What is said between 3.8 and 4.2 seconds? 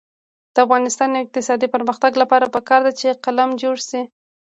شي.